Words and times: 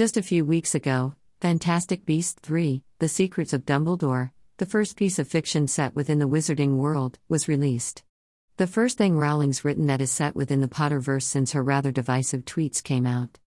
Just 0.00 0.16
a 0.16 0.22
few 0.22 0.46
weeks 0.46 0.74
ago, 0.74 1.14
Fantastic 1.42 2.06
Beasts 2.06 2.40
3 2.40 2.82
The 3.00 3.06
Secrets 3.06 3.52
of 3.52 3.66
Dumbledore, 3.66 4.30
the 4.56 4.64
first 4.64 4.96
piece 4.96 5.18
of 5.18 5.28
fiction 5.28 5.66
set 5.66 5.94
within 5.94 6.18
the 6.18 6.26
wizarding 6.26 6.76
world, 6.76 7.18
was 7.28 7.48
released. 7.48 8.02
The 8.56 8.66
first 8.66 8.96
thing 8.96 9.18
Rowling's 9.18 9.62
written 9.62 9.88
that 9.88 10.00
is 10.00 10.10
set 10.10 10.34
within 10.34 10.62
the 10.62 10.68
Potterverse 10.68 11.24
since 11.24 11.52
her 11.52 11.62
rather 11.62 11.92
divisive 11.92 12.46
tweets 12.46 12.82
came 12.82 13.04
out. 13.04 13.38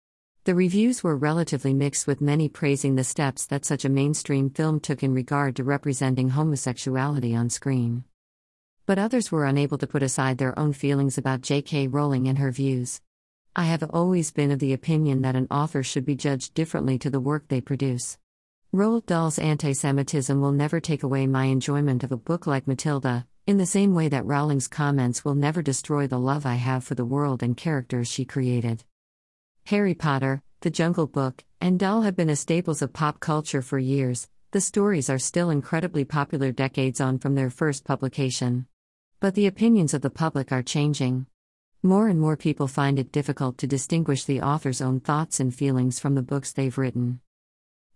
The 0.45 0.55
reviews 0.55 1.03
were 1.03 1.17
relatively 1.17 1.73
mixed, 1.73 2.07
with 2.07 2.21
many 2.21 2.51
praising 2.51 2.97
the 2.97 3.03
steps 3.03 3.47
that 3.47 3.65
such 3.65 3.87
a 3.87 3.89
mainstream 3.89 4.51
film 4.51 4.79
took 4.79 5.03
in 5.03 5.15
regard 5.15 5.57
to 5.57 5.65
representing 5.65 6.29
homosexuality 6.29 7.35
on 7.35 7.49
screen. 7.49 8.05
But 8.85 8.99
others 8.99 9.33
were 9.33 9.47
unable 9.47 9.79
to 9.79 9.87
put 9.87 10.03
aside 10.03 10.37
their 10.37 10.59
own 10.59 10.75
feelings 10.75 11.17
about 11.17 11.41
J.K. 11.41 11.89
Rowling 11.89 12.29
and 12.29 12.37
her 12.37 12.51
views. 12.51 13.01
I 13.55 13.65
have 13.65 13.83
always 13.91 14.31
been 14.31 14.51
of 14.51 14.61
the 14.61 14.73
opinion 14.73 15.21
that 15.23 15.37
an 15.37 15.47
author 15.51 15.83
should 15.83 16.07
be 16.07 16.17
judged 16.17 16.55
differently 16.55 16.99
to 17.01 17.11
the 17.11 17.21
work 17.21 17.49
they 17.49 17.61
produce. 17.61 18.17
Roald 18.75 19.05
Dahl's 19.05 19.39
anti 19.39 19.75
Semitism 19.75 20.41
will 20.41 20.53
never 20.53 20.81
take 20.81 21.03
away 21.03 21.27
my 21.27 21.45
enjoyment 21.45 22.03
of 22.03 22.11
a 22.11 22.17
book 22.17 22.47
like 22.47 22.67
Matilda, 22.67 23.27
in 23.47 23.59
the 23.59 23.67
same 23.67 23.95
way 23.95 24.09
that 24.09 24.25
Rowling's 24.25 24.69
comments 24.69 25.23
will 25.23 25.35
never 25.35 25.61
destroy 25.61 26.07
the 26.07 26.19
love 26.19 26.47
I 26.47 26.55
have 26.55 26.83
for 26.83 26.95
the 26.95 27.05
world 27.05 27.43
and 27.43 27.55
characters 27.55 28.09
she 28.09 28.25
created. 28.25 28.85
Harry 29.65 29.93
Potter, 29.93 30.43
The 30.63 30.71
Jungle 30.71 31.07
Book, 31.07 31.45
and 31.61 31.79
Dahl 31.79 32.01
have 32.03 32.17
been 32.17 32.31
a 32.31 32.37
staples 32.37 32.81
of 32.81 32.95
pop 32.95 33.21
culture 33.21 33.61
for 33.61 33.79
years, 33.79 34.31
the 34.53 34.63
stories 34.63 35.11
are 35.11 35.19
still 35.19 35.51
incredibly 35.51 36.07
popular 36.07 36.53
decades 36.53 37.03
on 37.03 37.19
from 37.19 37.35
their 37.35 37.51
first 37.51 37.85
publication. 37.85 38.65
But 39.21 39.35
the 39.35 39.47
opinions 39.47 39.93
of 39.93 40.01
the 40.01 40.09
public 40.09 40.53
are 40.53 40.63
changing. 40.63 41.27
More 41.85 42.07
and 42.07 42.21
more 42.21 42.37
people 42.37 42.69
find 42.69 42.97
it 42.97 43.11
difficult 43.11 43.59
to 43.59 43.67
distinguish 43.67 44.23
the 44.23 44.41
author's 44.41 44.81
own 44.81 45.01
thoughts 45.01 45.41
and 45.41 45.53
feelings 45.53 45.99
from 45.99 46.15
the 46.15 46.23
books 46.23 46.53
they've 46.53 46.79
written. 46.79 47.19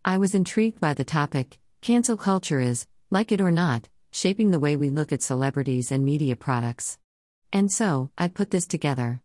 I 0.05 0.19
was 0.19 0.35
intrigued 0.35 0.81
by 0.81 0.93
the 0.93 1.05
topic 1.05 1.61
cancel 1.83 2.17
culture 2.17 2.59
is, 2.59 2.89
like 3.13 3.31
it 3.31 3.41
or 3.41 3.53
not, 3.53 3.89
shaping 4.11 4.51
the 4.51 4.59
way 4.59 4.75
we 4.75 4.91
look 4.91 5.13
at 5.13 5.23
celebrities 5.23 5.93
and 5.93 6.05
media 6.05 6.35
products. 6.35 6.99
And 7.53 7.71
so, 7.71 8.11
I 8.19 8.27
put 8.27 8.51
this 8.51 8.67
together. 8.67 9.21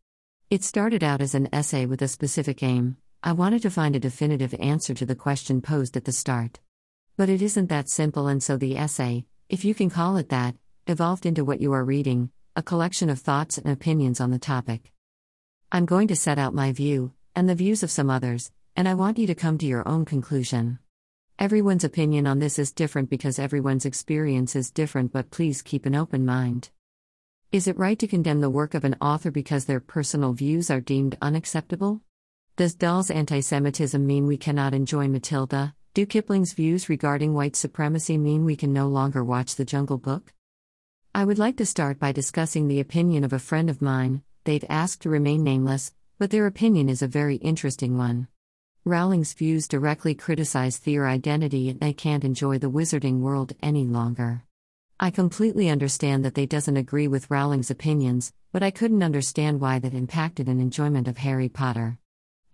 It 0.52 0.64
started 0.64 1.04
out 1.04 1.22
as 1.22 1.34
an 1.34 1.50
essay 1.52 1.88
with 1.88 2.04
a 2.04 2.08
specific 2.08 2.62
aim. 2.62 2.98
I 3.23 3.32
wanted 3.32 3.64
to 3.64 3.72
find 3.72 3.95
a 3.95 4.00
definitive 4.00 4.54
answer 4.59 4.94
to 4.94 5.08
the 5.08 5.16
question 5.16 5.62
posed 5.62 5.98
at 5.98 6.06
the 6.06 6.12
start. 6.12 6.59
But 7.17 7.30
it 7.30 7.42
isn't 7.42 7.70
that 7.70 7.89
simple, 7.89 8.28
and 8.28 8.44
so 8.44 8.58
the 8.58 8.78
essay, 8.78 9.26
if 9.50 9.66
you 9.66 9.73
can 9.73 9.89
call 9.89 10.17
it 10.17 10.30
that, 10.30 10.54
evolved 10.86 11.26
into 11.26 11.44
what 11.44 11.62
you 11.62 11.73
are 11.73 11.84
reading 11.84 12.30
a 12.54 12.62
collection 12.62 13.10
of 13.10 13.18
thoughts 13.18 13.58
and 13.58 13.72
opinions 13.72 14.20
on 14.20 14.30
the 14.30 14.38
topic. 14.38 14.92
I'm 15.72 15.86
going 15.86 16.10
to 16.10 16.18
set 16.18 16.38
out 16.38 16.54
my 16.54 16.74
view, 16.74 17.14
and 17.34 17.48
the 17.48 17.56
views 17.56 17.82
of 17.82 17.90
some 17.90 18.10
others, 18.10 18.52
and 18.76 18.90
I 18.90 18.94
want 18.94 19.18
you 19.18 19.28
to 19.28 19.36
come 19.36 19.58
to 19.60 19.66
your 19.66 19.88
own 19.88 20.04
conclusion. 20.04 20.80
Everyone's 21.40 21.86
opinion 21.86 22.28
on 22.28 22.40
this 22.40 22.60
is 22.60 22.74
different 22.74 23.10
because 23.10 23.40
everyone's 23.40 23.86
experience 23.86 24.54
is 24.54 24.70
different, 24.70 25.14
but 25.14 25.32
please 25.32 25.62
keep 25.62 25.86
an 25.86 25.96
open 25.96 26.26
mind. 26.26 26.72
Is 27.54 27.68
it 27.68 27.78
right 27.78 27.98
to 27.98 28.08
condemn 28.08 28.42
the 28.42 28.50
work 28.50 28.74
of 28.74 28.84
an 28.84 28.98
author 29.00 29.32
because 29.32 29.64
their 29.64 29.80
personal 29.80 30.34
views 30.34 30.70
are 30.70 30.82
deemed 30.82 31.18
unacceptable? 31.22 32.02
Does 32.58 32.76
Dahl's 32.76 33.10
anti 33.10 33.40
Semitism 33.40 34.06
mean 34.06 34.28
we 34.28 34.38
cannot 34.38 34.74
enjoy 34.74 35.08
Matilda? 35.08 35.74
Do 35.94 36.06
Kipling's 36.06 36.52
views 36.52 36.90
regarding 36.90 37.34
white 37.34 37.56
supremacy 37.56 38.18
mean 38.18 38.44
we 38.44 38.58
can 38.58 38.74
no 38.74 38.90
longer 38.90 39.24
watch 39.24 39.56
The 39.56 39.66
Jungle 39.66 39.98
Book? 39.98 40.34
I 41.14 41.26
would 41.26 41.38
like 41.38 41.58
to 41.58 41.66
start 41.66 42.00
by 42.00 42.14
discussing 42.14 42.70
the 42.70 42.80
opinion 42.80 43.26
of 43.26 43.34
a 43.34 43.40
friend 43.40 43.70
of 43.70 43.81
mine. 43.81 44.23
They've 44.45 44.64
asked 44.70 45.02
to 45.02 45.09
remain 45.09 45.44
nameless, 45.44 45.94
but 46.17 46.31
their 46.31 46.48
opinion 46.48 46.88
is 46.88 47.02
a 47.02 47.08
very 47.08 47.36
interesting 47.36 47.98
one. 47.98 48.30
Rowling's 48.86 49.34
views 49.34 49.67
directly 49.67 50.16
criticize 50.16 50.80
their 50.80 51.09
identity 51.09 51.67
and 51.70 51.82
they 51.82 51.92
can't 51.92 52.23
enjoy 52.23 52.59
the 52.59 52.72
wizarding 52.72 53.20
world 53.20 53.52
any 53.62 53.84
longer. 53.86 54.44
I 55.02 55.12
completely 55.12 55.70
understand 55.70 56.23
that 56.23 56.34
they 56.34 56.45
doesn't 56.45 56.78
agree 56.78 57.09
with 57.09 57.30
Rowling's 57.30 57.70
opinions, 57.70 58.32
but 58.54 58.64
I 58.64 58.72
couldn't 58.72 59.04
understand 59.04 59.60
why 59.60 59.80
that 59.80 59.93
impacted 59.93 60.48
an 60.48 60.61
enjoyment 60.61 61.10
of 61.10 61.17
Harry 61.17 61.49
Potter. 61.49 61.98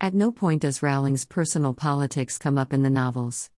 At 0.00 0.14
no 0.14 0.32
point 0.32 0.62
does 0.62 0.82
Rowling's 0.82 1.24
personal 1.24 1.74
politics 1.74 2.38
come 2.38 2.58
up 2.58 2.72
in 2.72 2.82
the 2.82 2.90
novels. 2.90 3.50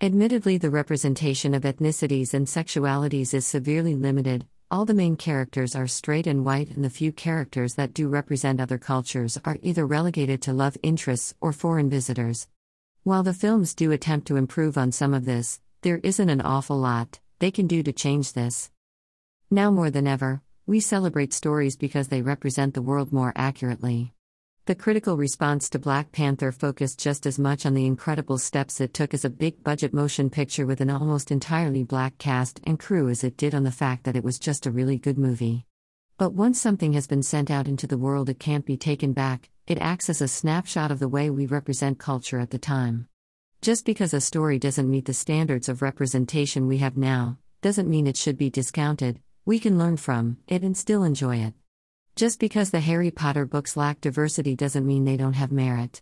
Admittedly, 0.00 0.58
the 0.58 0.70
representation 0.70 1.54
of 1.54 1.62
ethnicities 1.62 2.34
and 2.34 2.46
sexualities 2.46 3.32
is 3.32 3.46
severely 3.46 3.94
limited, 3.94 4.44
all 4.70 4.84
the 4.84 4.92
main 4.92 5.16
characters 5.16 5.76
are 5.76 5.86
straight 5.86 6.26
and 6.26 6.44
white, 6.44 6.70
and 6.70 6.84
the 6.84 6.90
few 6.90 7.12
characters 7.12 7.74
that 7.74 7.94
do 7.94 8.08
represent 8.08 8.60
other 8.60 8.76
cultures 8.76 9.38
are 9.44 9.56
either 9.62 9.86
relegated 9.86 10.42
to 10.42 10.52
love 10.52 10.76
interests 10.82 11.32
or 11.40 11.52
foreign 11.52 11.88
visitors. 11.88 12.48
While 13.04 13.22
the 13.22 13.32
films 13.32 13.74
do 13.74 13.92
attempt 13.92 14.26
to 14.28 14.36
improve 14.36 14.76
on 14.76 14.90
some 14.90 15.14
of 15.14 15.26
this, 15.26 15.60
there 15.82 16.00
isn't 16.02 16.28
an 16.28 16.40
awful 16.40 16.76
lot 16.76 17.20
they 17.38 17.50
can 17.50 17.66
do 17.66 17.82
to 17.82 17.92
change 17.92 18.32
this. 18.32 18.70
Now 19.50 19.70
more 19.70 19.90
than 19.90 20.08
ever, 20.08 20.42
we 20.66 20.80
celebrate 20.80 21.32
stories 21.32 21.76
because 21.76 22.08
they 22.08 22.22
represent 22.22 22.74
the 22.74 22.82
world 22.82 23.12
more 23.12 23.32
accurately. 23.36 24.12
The 24.66 24.74
critical 24.74 25.18
response 25.18 25.68
to 25.70 25.78
Black 25.78 26.10
Panther 26.10 26.50
focused 26.50 26.98
just 26.98 27.26
as 27.26 27.38
much 27.38 27.66
on 27.66 27.74
the 27.74 27.84
incredible 27.84 28.38
steps 28.38 28.80
it 28.80 28.94
took 28.94 29.12
as 29.12 29.22
a 29.22 29.28
big 29.28 29.62
budget 29.62 29.92
motion 29.92 30.30
picture 30.30 30.64
with 30.64 30.80
an 30.80 30.88
almost 30.88 31.30
entirely 31.30 31.84
black 31.84 32.16
cast 32.16 32.62
and 32.64 32.78
crew 32.78 33.10
as 33.10 33.22
it 33.22 33.36
did 33.36 33.54
on 33.54 33.64
the 33.64 33.70
fact 33.70 34.04
that 34.04 34.16
it 34.16 34.24
was 34.24 34.38
just 34.38 34.64
a 34.64 34.70
really 34.70 34.96
good 34.96 35.18
movie. 35.18 35.66
But 36.16 36.32
once 36.32 36.58
something 36.58 36.94
has 36.94 37.06
been 37.06 37.22
sent 37.22 37.50
out 37.50 37.68
into 37.68 37.86
the 37.86 37.98
world, 37.98 38.30
it 38.30 38.38
can't 38.38 38.64
be 38.64 38.78
taken 38.78 39.12
back, 39.12 39.50
it 39.66 39.76
acts 39.82 40.08
as 40.08 40.22
a 40.22 40.28
snapshot 40.28 40.90
of 40.90 40.98
the 40.98 41.10
way 41.10 41.28
we 41.28 41.44
represent 41.44 41.98
culture 41.98 42.40
at 42.40 42.48
the 42.48 42.58
time. 42.58 43.06
Just 43.60 43.84
because 43.84 44.14
a 44.14 44.20
story 44.22 44.58
doesn't 44.58 44.90
meet 44.90 45.04
the 45.04 45.12
standards 45.12 45.68
of 45.68 45.82
representation 45.82 46.66
we 46.66 46.78
have 46.78 46.96
now, 46.96 47.36
doesn't 47.60 47.90
mean 47.90 48.06
it 48.06 48.16
should 48.16 48.38
be 48.38 48.48
discounted, 48.48 49.20
we 49.44 49.58
can 49.58 49.76
learn 49.76 49.98
from 49.98 50.38
it 50.48 50.62
and 50.62 50.74
still 50.74 51.04
enjoy 51.04 51.36
it. 51.36 51.52
Just 52.16 52.38
because 52.38 52.70
the 52.70 52.78
Harry 52.78 53.10
Potter 53.10 53.44
books 53.44 53.76
lack 53.76 54.00
diversity 54.00 54.54
doesn't 54.54 54.86
mean 54.86 55.04
they 55.04 55.16
don't 55.16 55.32
have 55.32 55.50
merit. 55.50 56.00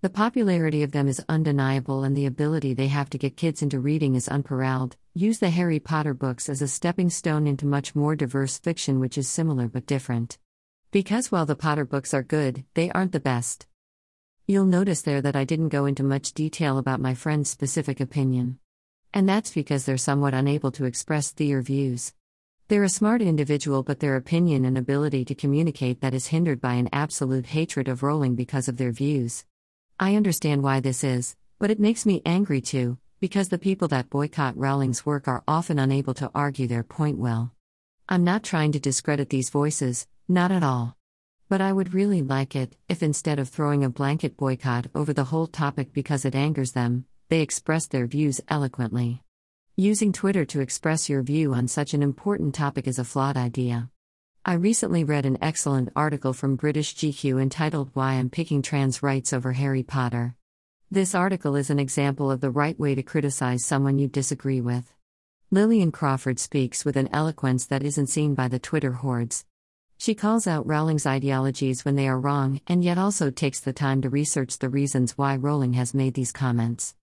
The 0.00 0.08
popularity 0.08 0.82
of 0.82 0.92
them 0.92 1.06
is 1.06 1.22
undeniable, 1.28 2.02
and 2.02 2.16
the 2.16 2.24
ability 2.24 2.72
they 2.72 2.86
have 2.86 3.10
to 3.10 3.18
get 3.18 3.36
kids 3.36 3.60
into 3.60 3.78
reading 3.78 4.14
is 4.14 4.26
unparalleled. 4.26 4.96
Use 5.12 5.38
the 5.38 5.50
Harry 5.50 5.78
Potter 5.78 6.14
books 6.14 6.48
as 6.48 6.62
a 6.62 6.68
stepping 6.68 7.10
stone 7.10 7.46
into 7.46 7.66
much 7.66 7.94
more 7.94 8.16
diverse 8.16 8.58
fiction, 8.58 9.00
which 9.00 9.18
is 9.18 9.28
similar 9.28 9.68
but 9.68 9.84
different. 9.84 10.38
Because 10.92 11.30
while 11.30 11.44
the 11.44 11.54
Potter 11.54 11.84
books 11.84 12.14
are 12.14 12.22
good, 12.22 12.64
they 12.72 12.90
aren't 12.92 13.12
the 13.12 13.20
best. 13.20 13.66
You'll 14.46 14.64
notice 14.64 15.02
there 15.02 15.20
that 15.20 15.36
I 15.36 15.44
didn't 15.44 15.68
go 15.68 15.84
into 15.84 16.02
much 16.02 16.32
detail 16.32 16.78
about 16.78 17.02
my 17.02 17.12
friend's 17.12 17.50
specific 17.50 18.00
opinion. 18.00 18.58
And 19.12 19.28
that's 19.28 19.52
because 19.52 19.84
they're 19.84 19.98
somewhat 19.98 20.32
unable 20.32 20.70
to 20.72 20.86
express 20.86 21.32
their 21.32 21.60
views. 21.60 22.14
They're 22.70 22.84
a 22.84 22.88
smart 22.88 23.20
individual, 23.20 23.82
but 23.82 23.98
their 23.98 24.14
opinion 24.14 24.64
and 24.64 24.78
ability 24.78 25.24
to 25.24 25.34
communicate 25.34 26.02
that 26.02 26.14
is 26.14 26.28
hindered 26.28 26.60
by 26.60 26.74
an 26.74 26.88
absolute 26.92 27.46
hatred 27.46 27.88
of 27.88 28.04
Rowling 28.04 28.36
because 28.36 28.68
of 28.68 28.76
their 28.76 28.92
views. 28.92 29.44
I 29.98 30.14
understand 30.14 30.62
why 30.62 30.78
this 30.78 31.02
is, 31.02 31.34
but 31.58 31.72
it 31.72 31.80
makes 31.80 32.06
me 32.06 32.22
angry 32.24 32.60
too, 32.60 32.96
because 33.18 33.48
the 33.48 33.58
people 33.58 33.88
that 33.88 34.08
boycott 34.08 34.56
Rowling's 34.56 35.04
work 35.04 35.26
are 35.26 35.42
often 35.48 35.80
unable 35.80 36.14
to 36.14 36.30
argue 36.32 36.68
their 36.68 36.84
point 36.84 37.18
well. 37.18 37.52
I'm 38.08 38.22
not 38.22 38.44
trying 38.44 38.70
to 38.70 38.78
discredit 38.78 39.30
these 39.30 39.50
voices, 39.50 40.06
not 40.28 40.52
at 40.52 40.62
all. 40.62 40.96
But 41.48 41.60
I 41.60 41.72
would 41.72 41.92
really 41.92 42.22
like 42.22 42.54
it 42.54 42.76
if 42.88 43.02
instead 43.02 43.40
of 43.40 43.48
throwing 43.48 43.82
a 43.82 43.90
blanket 43.90 44.36
boycott 44.36 44.86
over 44.94 45.12
the 45.12 45.24
whole 45.24 45.48
topic 45.48 45.92
because 45.92 46.24
it 46.24 46.36
angers 46.36 46.70
them, 46.70 47.06
they 47.30 47.40
express 47.40 47.88
their 47.88 48.06
views 48.06 48.40
eloquently. 48.46 49.24
Using 49.76 50.12
Twitter 50.12 50.44
to 50.46 50.60
express 50.60 51.08
your 51.08 51.22
view 51.22 51.54
on 51.54 51.66
such 51.68 51.94
an 51.94 52.02
important 52.02 52.54
topic 52.54 52.86
is 52.86 52.98
a 52.98 53.04
flawed 53.04 53.36
idea. 53.36 53.88
I 54.44 54.54
recently 54.54 55.04
read 55.04 55.24
an 55.24 55.38
excellent 55.40 55.90
article 55.94 56.32
from 56.32 56.56
British 56.56 56.94
GQ 56.96 57.40
entitled 57.40 57.90
Why 57.94 58.14
I'm 58.14 58.28
Picking 58.28 58.60
Trans 58.62 59.02
Rights 59.02 59.32
Over 59.32 59.52
Harry 59.52 59.82
Potter. 59.82 60.34
This 60.90 61.14
article 61.14 61.56
is 61.56 61.70
an 61.70 61.78
example 61.78 62.30
of 62.30 62.40
the 62.40 62.50
right 62.50 62.78
way 62.78 62.94
to 62.94 63.02
criticize 63.02 63.64
someone 63.64 63.98
you 63.98 64.08
disagree 64.08 64.60
with. 64.60 64.92
Lillian 65.50 65.92
Crawford 65.92 66.38
speaks 66.38 66.84
with 66.84 66.96
an 66.96 67.08
eloquence 67.12 67.64
that 67.66 67.82
isn't 67.82 68.08
seen 68.08 68.34
by 68.34 68.48
the 68.48 68.58
Twitter 68.58 68.92
hordes. 68.92 69.46
She 69.96 70.14
calls 70.14 70.46
out 70.46 70.66
Rowling's 70.66 71.06
ideologies 71.06 71.84
when 71.84 71.94
they 71.94 72.08
are 72.08 72.20
wrong 72.20 72.60
and 72.66 72.84
yet 72.84 72.98
also 72.98 73.30
takes 73.30 73.60
the 73.60 73.72
time 73.72 74.02
to 74.02 74.10
research 74.10 74.58
the 74.58 74.68
reasons 74.68 75.16
why 75.16 75.36
Rowling 75.36 75.74
has 75.74 75.94
made 75.94 76.14
these 76.14 76.32
comments. 76.32 76.96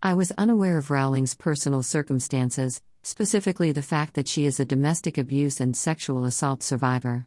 I 0.00 0.14
was 0.14 0.30
unaware 0.38 0.78
of 0.78 0.92
Rowling's 0.92 1.34
personal 1.34 1.82
circumstances, 1.82 2.80
specifically 3.02 3.72
the 3.72 3.82
fact 3.82 4.14
that 4.14 4.28
she 4.28 4.46
is 4.46 4.60
a 4.60 4.64
domestic 4.64 5.18
abuse 5.18 5.60
and 5.60 5.76
sexual 5.76 6.24
assault 6.24 6.62
survivor. 6.62 7.26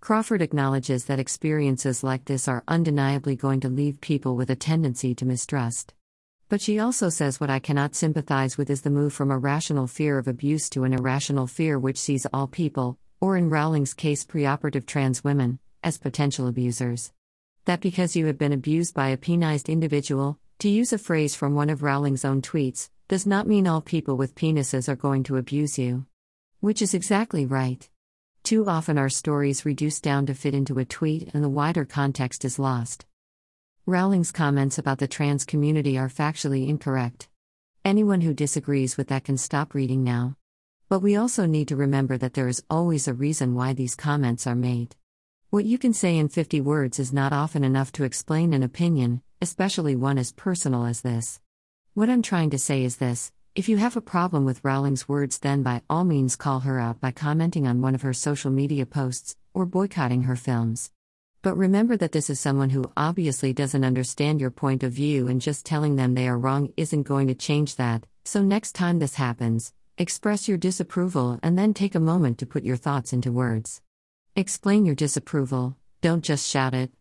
Crawford 0.00 0.42
acknowledges 0.42 1.04
that 1.04 1.20
experiences 1.20 2.02
like 2.02 2.24
this 2.24 2.48
are 2.48 2.64
undeniably 2.66 3.36
going 3.36 3.60
to 3.60 3.68
leave 3.68 4.00
people 4.00 4.34
with 4.34 4.50
a 4.50 4.56
tendency 4.56 5.14
to 5.14 5.24
mistrust. 5.24 5.94
But 6.48 6.60
she 6.60 6.80
also 6.80 7.08
says 7.08 7.38
what 7.38 7.50
I 7.50 7.60
cannot 7.60 7.94
sympathize 7.94 8.58
with 8.58 8.68
is 8.68 8.80
the 8.80 8.90
move 8.90 9.12
from 9.12 9.30
a 9.30 9.38
rational 9.38 9.86
fear 9.86 10.18
of 10.18 10.26
abuse 10.26 10.68
to 10.70 10.82
an 10.82 10.94
irrational 10.94 11.46
fear 11.46 11.78
which 11.78 11.98
sees 12.00 12.26
all 12.32 12.48
people, 12.48 12.98
or 13.20 13.36
in 13.36 13.48
Rowling's 13.48 13.94
case, 13.94 14.24
preoperative 14.24 14.86
trans 14.86 15.22
women, 15.22 15.60
as 15.84 15.98
potential 15.98 16.48
abusers. 16.48 17.12
That 17.66 17.80
because 17.80 18.16
you 18.16 18.26
have 18.26 18.38
been 18.38 18.52
abused 18.52 18.92
by 18.92 19.10
a 19.10 19.16
penized 19.16 19.68
individual, 19.68 20.40
To 20.60 20.68
use 20.68 20.92
a 20.92 20.98
phrase 20.98 21.36
from 21.36 21.54
one 21.54 21.70
of 21.70 21.84
Rowling's 21.84 22.24
own 22.24 22.42
tweets, 22.42 22.90
does 23.06 23.24
not 23.24 23.46
mean 23.46 23.68
all 23.68 23.80
people 23.80 24.16
with 24.16 24.34
penises 24.34 24.88
are 24.88 24.96
going 24.96 25.22
to 25.22 25.36
abuse 25.36 25.78
you. 25.78 26.06
Which 26.58 26.82
is 26.82 26.94
exactly 26.94 27.46
right. 27.46 27.88
Too 28.42 28.68
often 28.68 28.98
our 28.98 29.08
stories 29.08 29.64
reduce 29.64 30.00
down 30.00 30.26
to 30.26 30.34
fit 30.34 30.54
into 30.54 30.80
a 30.80 30.84
tweet 30.84 31.30
and 31.32 31.44
the 31.44 31.48
wider 31.48 31.84
context 31.84 32.44
is 32.44 32.58
lost. 32.58 33.06
Rowling's 33.86 34.32
comments 34.32 34.78
about 34.78 34.98
the 34.98 35.06
trans 35.06 35.44
community 35.44 35.96
are 35.96 36.08
factually 36.08 36.68
incorrect. 36.68 37.28
Anyone 37.84 38.22
who 38.22 38.34
disagrees 38.34 38.96
with 38.96 39.06
that 39.08 39.22
can 39.22 39.36
stop 39.36 39.74
reading 39.74 40.02
now. 40.02 40.36
But 40.88 41.02
we 41.02 41.14
also 41.14 41.46
need 41.46 41.68
to 41.68 41.76
remember 41.76 42.18
that 42.18 42.34
there 42.34 42.48
is 42.48 42.64
always 42.68 43.06
a 43.06 43.14
reason 43.14 43.54
why 43.54 43.74
these 43.74 43.94
comments 43.94 44.44
are 44.44 44.56
made. 44.56 44.96
What 45.50 45.64
you 45.64 45.78
can 45.78 45.94
say 45.94 46.18
in 46.18 46.28
50 46.28 46.60
words 46.60 46.98
is 46.98 47.10
not 47.10 47.32
often 47.32 47.64
enough 47.64 47.90
to 47.92 48.04
explain 48.04 48.52
an 48.52 48.62
opinion, 48.62 49.22
especially 49.40 49.96
one 49.96 50.18
as 50.18 50.30
personal 50.30 50.84
as 50.84 51.00
this. 51.00 51.40
What 51.94 52.10
I'm 52.10 52.20
trying 52.20 52.50
to 52.50 52.58
say 52.58 52.84
is 52.84 52.96
this 52.96 53.32
if 53.54 53.66
you 53.66 53.78
have 53.78 53.96
a 53.96 54.02
problem 54.02 54.44
with 54.44 54.62
Rowling's 54.62 55.08
words, 55.08 55.38
then 55.38 55.62
by 55.62 55.80
all 55.88 56.04
means 56.04 56.36
call 56.36 56.60
her 56.60 56.78
out 56.78 57.00
by 57.00 57.12
commenting 57.12 57.66
on 57.66 57.80
one 57.80 57.94
of 57.94 58.02
her 58.02 58.12
social 58.12 58.50
media 58.50 58.84
posts 58.84 59.36
or 59.54 59.64
boycotting 59.64 60.24
her 60.24 60.36
films. 60.36 60.90
But 61.40 61.56
remember 61.56 61.96
that 61.96 62.12
this 62.12 62.28
is 62.28 62.38
someone 62.38 62.68
who 62.68 62.92
obviously 62.94 63.54
doesn't 63.54 63.84
understand 63.84 64.42
your 64.42 64.50
point 64.50 64.82
of 64.82 64.92
view, 64.92 65.28
and 65.28 65.40
just 65.40 65.64
telling 65.64 65.96
them 65.96 66.12
they 66.12 66.28
are 66.28 66.38
wrong 66.38 66.74
isn't 66.76 67.04
going 67.04 67.26
to 67.28 67.34
change 67.34 67.76
that. 67.76 68.04
So, 68.22 68.42
next 68.42 68.72
time 68.72 68.98
this 68.98 69.14
happens, 69.14 69.72
express 69.96 70.46
your 70.46 70.58
disapproval 70.58 71.40
and 71.42 71.56
then 71.58 71.72
take 71.72 71.94
a 71.94 72.00
moment 72.00 72.36
to 72.40 72.46
put 72.46 72.64
your 72.64 72.76
thoughts 72.76 73.14
into 73.14 73.32
words. 73.32 73.80
Explain 74.38 74.86
your 74.86 74.94
disapproval, 74.94 75.76
don't 76.00 76.22
just 76.22 76.48
shout 76.48 76.72
it. 76.72 76.92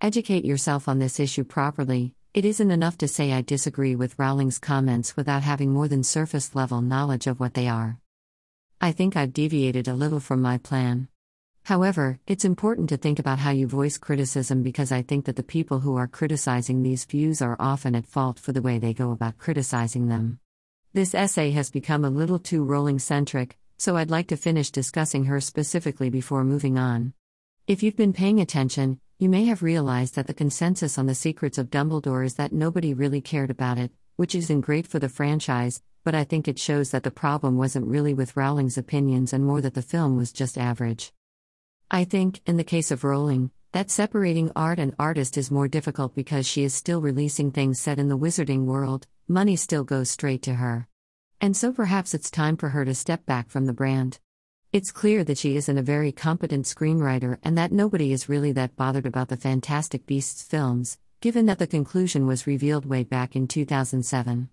Educate 0.00 0.44
yourself 0.44 0.86
on 0.86 1.00
this 1.00 1.18
issue 1.18 1.42
properly. 1.42 2.14
It 2.32 2.44
isn't 2.44 2.70
enough 2.70 2.96
to 2.98 3.08
say 3.08 3.32
I 3.32 3.40
disagree 3.40 3.96
with 3.96 4.16
Rowling's 4.20 4.60
comments 4.60 5.16
without 5.16 5.42
having 5.42 5.72
more 5.72 5.88
than 5.88 6.04
surface 6.04 6.54
level 6.54 6.80
knowledge 6.82 7.26
of 7.26 7.40
what 7.40 7.54
they 7.54 7.66
are. 7.66 7.98
I 8.80 8.92
think 8.92 9.16
I've 9.16 9.32
deviated 9.32 9.88
a 9.88 9.94
little 9.94 10.20
from 10.20 10.40
my 10.40 10.58
plan. 10.58 11.08
However, 11.64 12.20
it's 12.24 12.44
important 12.44 12.88
to 12.90 12.96
think 12.96 13.18
about 13.18 13.40
how 13.40 13.50
you 13.50 13.66
voice 13.66 13.98
criticism 13.98 14.62
because 14.62 14.92
I 14.92 15.02
think 15.02 15.24
that 15.24 15.34
the 15.34 15.42
people 15.42 15.80
who 15.80 15.96
are 15.96 16.06
criticizing 16.06 16.84
these 16.84 17.04
views 17.04 17.42
are 17.42 17.56
often 17.58 17.96
at 17.96 18.06
fault 18.06 18.38
for 18.38 18.52
the 18.52 18.62
way 18.62 18.78
they 18.78 18.94
go 18.94 19.10
about 19.10 19.38
criticizing 19.38 20.06
them. 20.06 20.38
This 20.92 21.16
essay 21.16 21.50
has 21.50 21.68
become 21.68 22.04
a 22.04 22.10
little 22.10 22.38
too 22.38 22.62
Rowling 22.62 23.00
centric, 23.00 23.58
so 23.78 23.96
I'd 23.96 24.10
like 24.10 24.28
to 24.28 24.36
finish 24.36 24.70
discussing 24.70 25.24
her 25.24 25.40
specifically 25.40 26.10
before 26.10 26.44
moving 26.44 26.78
on. 26.78 27.12
If 27.66 27.82
you've 27.82 27.96
been 27.96 28.12
paying 28.12 28.40
attention, 28.40 29.00
you 29.18 29.28
may 29.28 29.46
have 29.46 29.62
realized 29.62 30.14
that 30.14 30.26
the 30.26 30.34
consensus 30.34 30.98
on 30.98 31.06
the 31.06 31.14
secrets 31.14 31.58
of 31.58 31.70
Dumbledore 31.70 32.24
is 32.24 32.34
that 32.34 32.52
nobody 32.52 32.94
really 32.94 33.20
cared 33.20 33.50
about 33.50 33.78
it, 33.78 33.90
which 34.16 34.34
isn't 34.34 34.60
great 34.60 34.86
for 34.86 34.98
the 34.98 35.08
franchise, 35.08 35.82
but 36.04 36.14
I 36.14 36.24
think 36.24 36.46
it 36.46 36.58
shows 36.58 36.90
that 36.90 37.02
the 37.02 37.10
problem 37.10 37.56
wasn't 37.56 37.86
really 37.86 38.14
with 38.14 38.36
Rowling's 38.36 38.78
opinions 38.78 39.32
and 39.32 39.44
more 39.44 39.60
that 39.60 39.74
the 39.74 39.82
film 39.82 40.16
was 40.16 40.32
just 40.32 40.56
average. 40.56 41.12
I 41.90 42.04
think, 42.04 42.40
in 42.46 42.56
the 42.56 42.64
case 42.64 42.90
of 42.90 43.04
Rowling, 43.04 43.50
that 43.72 43.90
separating 43.90 44.50
art 44.56 44.78
and 44.78 44.94
artist 44.98 45.36
is 45.36 45.50
more 45.50 45.68
difficult 45.68 46.14
because 46.14 46.46
she 46.46 46.64
is 46.64 46.72
still 46.74 47.00
releasing 47.00 47.50
things 47.50 47.80
set 47.80 47.98
in 47.98 48.08
the 48.08 48.16
wizarding 48.16 48.64
world, 48.64 49.06
money 49.28 49.56
still 49.56 49.84
goes 49.84 50.08
straight 50.08 50.42
to 50.42 50.54
her. 50.54 50.88
And 51.40 51.56
so 51.56 51.72
perhaps 51.72 52.14
it's 52.14 52.30
time 52.30 52.56
for 52.56 52.70
her 52.70 52.84
to 52.84 52.94
step 52.94 53.26
back 53.26 53.50
from 53.50 53.66
the 53.66 53.72
brand. 53.72 54.18
It's 54.72 54.90
clear 54.90 55.22
that 55.24 55.38
she 55.38 55.56
isn't 55.56 55.78
a 55.78 55.82
very 55.82 56.12
competent 56.12 56.64
screenwriter 56.64 57.38
and 57.42 57.56
that 57.56 57.72
nobody 57.72 58.12
is 58.12 58.28
really 58.28 58.52
that 58.52 58.76
bothered 58.76 59.06
about 59.06 59.28
the 59.28 59.36
Fantastic 59.36 60.06
Beasts 60.06 60.42
films, 60.42 60.98
given 61.20 61.46
that 61.46 61.58
the 61.58 61.66
conclusion 61.66 62.26
was 62.26 62.46
revealed 62.46 62.86
way 62.86 63.04
back 63.04 63.36
in 63.36 63.48
2007. 63.48 64.48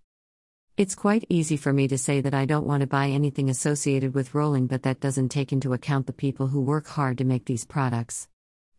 It's 0.76 0.96
quite 0.96 1.26
easy 1.30 1.56
for 1.56 1.72
me 1.72 1.88
to 1.88 1.98
say 1.98 2.20
that 2.22 2.34
I 2.34 2.46
don't 2.46 2.66
want 2.66 2.82
to 2.82 2.88
buy 2.88 3.10
anything 3.10 3.50
associated 3.50 4.14
with 4.14 4.34
Rowling, 4.34 4.68
but 4.68 4.84
that 4.84 5.00
doesn't 5.00 5.30
take 5.30 5.54
into 5.54 5.74
account 5.74 6.08
the 6.08 6.14
people 6.14 6.48
who 6.48 6.62
work 6.62 6.88
hard 6.88 7.18
to 7.20 7.24
make 7.24 7.46
these 7.46 7.64
products. 7.64 8.28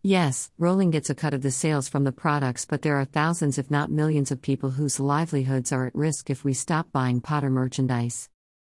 Yes, 0.07 0.51
Rowling 0.59 0.91
gets 0.91 1.09
a 1.09 1.15
cut 1.15 1.33
of 1.33 1.41
the 1.41 1.51
sales 1.51 1.89
from 1.89 2.05
the 2.05 2.13
products, 2.13 2.67
but 2.67 2.83
there 2.83 2.97
are 2.97 3.07
thousands, 3.07 3.57
if 3.57 3.71
not 3.71 3.91
millions, 3.91 4.31
of 4.31 4.43
people 4.43 4.73
whose 4.73 5.01
livelihoods 5.01 5.73
are 5.73 5.87
at 5.87 5.95
risk 5.95 6.29
if 6.29 6.45
we 6.45 6.53
stop 6.53 6.93
buying 6.93 7.23
Potter 7.23 7.49
merchandise. 7.49 8.29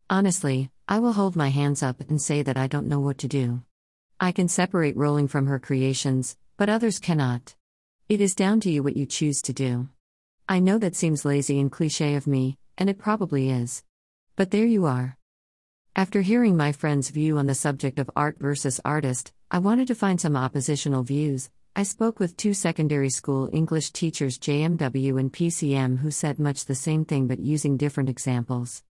Honestly, 0.09 0.71
I 0.89 0.99
will 0.99 1.13
hold 1.13 1.37
my 1.37 1.47
hands 1.47 1.81
up 1.81 2.01
and 2.01 2.21
say 2.21 2.41
that 2.41 2.57
I 2.57 2.67
don't 2.67 2.89
know 2.89 2.99
what 2.99 3.17
to 3.19 3.29
do. 3.29 3.61
I 4.19 4.33
can 4.33 4.49
separate 4.49 4.97
Rowling 4.97 5.29
from 5.29 5.47
her 5.47 5.57
creations, 5.57 6.35
but 6.57 6.67
others 6.67 6.99
cannot. 6.99 7.55
It 8.09 8.19
is 8.19 8.35
down 8.35 8.59
to 8.59 8.69
you 8.69 8.83
what 8.83 8.97
you 8.97 9.05
choose 9.05 9.41
to 9.43 9.53
do. 9.53 9.87
I 10.49 10.59
know 10.59 10.77
that 10.79 10.97
seems 10.97 11.23
lazy 11.23 11.61
and 11.61 11.71
cliche 11.71 12.15
of 12.15 12.27
me, 12.27 12.57
and 12.77 12.89
it 12.89 12.99
probably 12.99 13.49
is. 13.51 13.85
But 14.35 14.51
there 14.51 14.65
you 14.65 14.85
are. 14.85 15.15
After 15.93 16.21
hearing 16.21 16.55
my 16.55 16.71
friend's 16.71 17.09
view 17.09 17.37
on 17.37 17.47
the 17.47 17.53
subject 17.53 17.99
of 17.99 18.09
art 18.15 18.37
versus 18.39 18.79
artist, 18.85 19.33
I 19.51 19.59
wanted 19.59 19.89
to 19.89 19.95
find 19.95 20.21
some 20.21 20.37
oppositional 20.37 21.03
views. 21.03 21.49
I 21.75 21.83
spoke 21.83 22.17
with 22.17 22.37
two 22.37 22.53
secondary 22.53 23.09
school 23.09 23.49
English 23.51 23.91
teachers, 23.91 24.39
JMW 24.39 25.19
and 25.19 25.33
PCM, 25.33 25.99
who 25.99 26.09
said 26.09 26.39
much 26.39 26.63
the 26.63 26.75
same 26.75 27.03
thing 27.03 27.27
but 27.27 27.39
using 27.39 27.75
different 27.75 28.07
examples. 28.09 28.83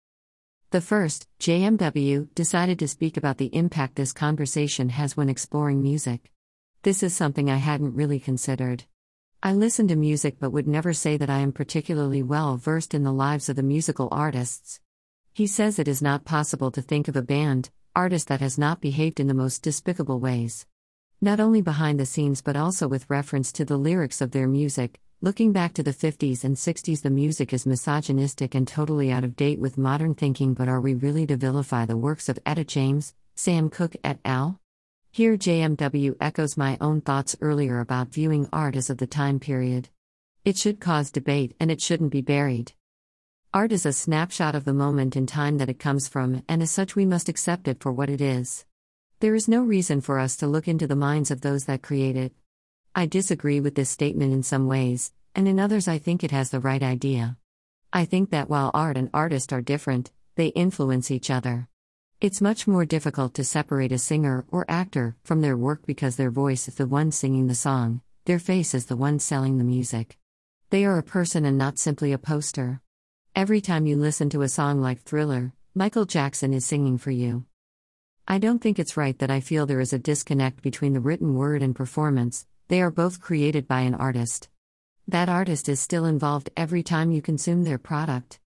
The 0.73 0.83
first, 0.83 1.27
JMW, 1.41 2.35
decided 2.35 2.79
to 2.81 2.89
speak 2.89 3.17
about 3.17 3.39
the 3.39 3.55
impact 3.57 3.97
this 3.97 4.13
conversation 4.13 4.91
has 4.91 5.17
when 5.17 5.31
exploring 5.31 5.83
music. 5.83 6.31
This 6.83 7.03
is 7.03 7.17
something 7.17 7.49
I 7.49 7.57
hadn't 7.57 7.95
really 7.95 8.21
considered. 8.21 8.85
I 9.43 9.55
listen 9.55 9.89
to 9.89 9.97
music 9.97 10.37
but 10.39 10.53
would 10.53 10.69
never 10.69 10.93
say 10.93 11.17
that 11.17 11.31
I 11.31 11.39
am 11.39 11.53
particularly 11.53 12.23
well 12.23 12.59
versed 12.59 12.93
in 12.93 13.05
the 13.05 13.13
lives 13.13 13.49
of 13.49 13.57
the 13.57 13.63
musical 13.63 14.09
artists. 14.13 14.81
He 15.33 15.47
says 15.47 15.79
it 15.79 15.89
is 15.89 16.03
not 16.03 16.25
possible 16.25 16.71
to 16.71 16.83
think 16.83 17.09
of 17.09 17.17
a 17.17 17.23
band, 17.23 17.71
artist 17.97 18.29
that 18.29 18.41
has 18.41 18.59
not 18.59 18.81
behaved 18.81 19.21
in 19.21 19.27
the 19.27 19.35
most 19.35 19.63
despicable 19.63 20.21
ways. 20.21 20.67
Not 21.21 21.41
only 21.41 21.63
behind 21.63 21.99
the 22.01 22.07
scenes 22.07 22.43
but 22.43 22.57
also 22.57 22.89
with 22.89 23.09
reference 23.11 23.53
to 23.53 23.65
the 23.65 23.77
lyrics 23.77 24.21
of 24.21 24.31
their 24.31 24.49
music, 24.49 25.01
Looking 25.23 25.53
back 25.53 25.75
to 25.75 25.83
the 25.83 25.93
50s 25.93 26.45
and 26.45 26.57
60s, 26.57 27.03
the 27.03 27.11
music 27.11 27.53
is 27.53 27.67
misogynistic 27.67 28.55
and 28.55 28.67
totally 28.67 29.13
out 29.13 29.23
of 29.23 29.37
date 29.37 29.59
with 29.59 29.77
modern 29.77 30.15
thinking, 30.15 30.55
but 30.55 30.67
are 30.67 30.81
we 30.81 30.95
really 30.95 31.27
to 31.27 31.37
vilify 31.37 31.85
the 31.85 31.99
works 31.99 32.31
of 32.31 32.39
Etta 32.47 32.65
James, 32.65 33.13
Sam 33.35 33.69
Cooke 33.69 33.97
et 34.03 34.19
al.? 34.25 34.59
Here, 35.11 35.37
JMW 35.37 36.17
echoes 36.23 36.57
my 36.57 36.79
own 36.81 37.03
thoughts 37.03 37.37
earlier 37.43 37.81
about 37.81 38.15
viewing 38.15 38.49
art 38.51 38.77
as 38.77 38.89
of 38.89 38.97
the 38.97 39.07
time 39.07 39.41
period. 39.41 39.91
It 40.43 40.57
should 40.57 40.81
cause 40.81 41.11
debate 41.11 41.55
and 41.61 41.71
it 41.71 41.83
shouldn't 41.83 42.13
be 42.13 42.23
buried. 42.23 42.73
Art 43.53 43.73
is 43.73 43.85
a 43.85 43.93
snapshot 43.93 44.55
of 44.55 44.65
the 44.65 44.73
moment 44.73 45.17
in 45.17 45.27
time 45.27 45.59
that 45.59 45.69
it 45.69 45.81
comes 45.81 46.07
from, 46.07 46.45
and 46.49 46.63
as 46.63 46.71
such, 46.71 46.95
we 46.95 47.05
must 47.05 47.29
accept 47.29 47.67
it 47.67 47.81
for 47.81 47.91
what 47.91 48.09
it 48.09 48.21
is. 48.21 48.65
There 49.19 49.35
is 49.35 49.49
no 49.49 49.61
reason 49.61 50.01
for 50.01 50.21
us 50.21 50.37
to 50.37 50.47
look 50.47 50.69
into 50.69 50.87
the 50.87 50.95
minds 50.95 51.33
of 51.33 51.41
those 51.41 51.65
that 51.65 51.83
create 51.83 52.15
it. 52.15 52.33
I 52.95 53.07
disagree 53.07 53.59
with 53.59 53.75
this 53.75 53.91
statement 53.91 54.33
in 54.33 54.45
some 54.45 54.69
ways, 54.69 55.13
and 55.35 55.49
in 55.49 55.59
others, 55.59 55.89
I 55.89 55.99
think 55.99 56.23
it 56.23 56.31
has 56.31 56.51
the 56.51 56.61
right 56.61 56.81
idea. 56.81 57.39
I 57.93 58.05
think 58.05 58.31
that 58.31 58.49
while 58.49 58.71
art 58.73 58.97
and 58.97 59.11
artist 59.13 59.53
are 59.53 59.61
different, 59.61 60.13
they 60.37 60.47
influence 60.49 61.11
each 61.11 61.29
other. 61.29 61.67
It's 62.21 62.41
much 62.41 62.69
more 62.69 62.85
difficult 62.85 63.35
to 63.35 63.43
separate 63.43 63.91
a 63.91 63.99
singer 63.99 64.45
or 64.53 64.65
actor 64.71 65.17
from 65.25 65.41
their 65.41 65.57
work 65.57 65.85
because 65.87 66.15
their 66.15 66.31
voice 66.31 66.69
is 66.69 66.77
the 66.77 66.87
one 66.87 67.11
singing 67.11 67.49
the 67.49 67.57
song, 67.57 68.03
their 68.27 68.39
face 68.39 68.75
is 68.75 68.87
the 68.87 68.97
one 68.97 69.19
selling 69.19 69.59
the 69.59 69.65
music. 69.65 70.19
They 70.69 70.85
are 70.85 70.99
a 70.99 71.03
person 71.03 71.45
and 71.45 71.59
not 71.59 71.81
simply 71.81 72.13
a 72.13 72.19
poster. 72.19 72.81
Every 73.37 73.61
time 73.61 73.87
you 73.87 73.97
listen 73.97 74.29
to 74.31 74.43
a 74.43 74.49
song 74.49 74.81
like 74.81 75.03
Thriller, 75.03 75.53
Michael 75.73 76.05
Jackson 76.05 76.53
is 76.53 76.67
singing 76.67 76.99
for 76.99 77.13
you. 77.13 77.45
I 78.27 78.39
don't 78.39 78.59
think 78.59 78.79
it's 78.79 78.97
right 78.97 79.17
that 79.21 79.31
I 79.31 79.39
feel 79.39 79.67
there 79.67 79.81
is 79.81 79.93
a 79.93 80.01
disconnect 80.01 80.63
between 80.63 80.95
the 80.95 81.01
written 81.01 81.37
word 81.37 81.63
and 81.63 81.75
performance, 81.75 82.47
they 82.67 82.83
are 82.83 82.91
both 82.91 83.21
created 83.21 83.69
by 83.69 83.83
an 83.83 83.95
artist. 83.95 84.49
That 85.07 85.29
artist 85.29 85.69
is 85.69 85.79
still 85.79 86.07
involved 86.07 86.51
every 86.57 86.83
time 86.83 87.13
you 87.13 87.23
consume 87.23 87.63
their 87.63 87.79
product. 87.79 88.41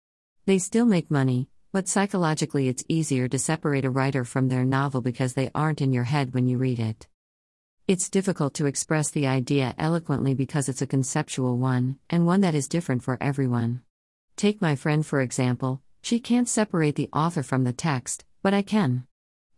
They 0.45 0.59
still 0.59 0.85
make 0.85 1.09
money, 1.09 1.47
but 1.71 1.87
psychologically 1.87 2.67
it's 2.67 2.83
easier 2.89 3.29
to 3.29 3.39
separate 3.39 3.85
a 3.85 3.89
writer 3.89 4.25
from 4.25 4.49
their 4.49 4.65
novel 4.65 4.99
because 4.99 5.33
they 5.33 5.49
aren't 5.55 5.81
in 5.81 5.93
your 5.93 6.03
head 6.03 6.33
when 6.33 6.45
you 6.45 6.57
read 6.57 6.79
it. 6.79 7.07
It's 7.87 8.09
difficult 8.09 8.53
to 8.55 8.65
express 8.65 9.09
the 9.09 9.27
idea 9.27 9.75
eloquently 9.77 10.33
because 10.33 10.67
it's 10.67 10.81
a 10.81 10.87
conceptual 10.87 11.57
one, 11.57 11.99
and 12.09 12.25
one 12.25 12.41
that 12.41 12.53
is 12.53 12.67
different 12.67 13.01
for 13.01 13.17
everyone. 13.21 13.81
Take 14.35 14.61
my 14.61 14.75
friend 14.75 15.05
for 15.05 15.21
example, 15.21 15.81
she 16.01 16.19
can't 16.19 16.49
separate 16.49 16.95
the 16.95 17.09
author 17.13 17.43
from 17.43 17.63
the 17.63 17.73
text, 17.73 18.25
but 18.41 18.53
I 18.53 18.61
can. 18.61 19.07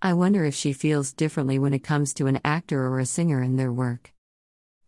I 0.01 0.13
wonder 0.13 0.45
if 0.45 0.53
she 0.53 0.73
feels 0.73 1.13
differently 1.13 1.57
when 1.57 1.73
it 1.73 1.83
comes 1.83 2.13
to 2.15 2.27
an 2.27 2.39
actor 2.45 2.85
or 2.85 2.99
a 2.99 3.05
singer 3.05 3.41
and 3.41 3.57
their 3.57 3.73
work. 3.73 4.13